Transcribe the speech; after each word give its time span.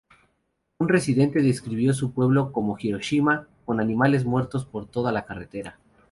Un 0.79 0.89
residente 0.89 1.43
describió 1.43 1.93
su 1.93 2.11
pueblo 2.11 2.51
como 2.51 2.75
"Hiroshima", 2.79 3.47
con 3.67 3.79
"animales 3.79 4.25
muertos 4.25 4.65
por 4.65 4.87
toda 4.87 5.11
la 5.11 5.25
carretera". 5.25 5.77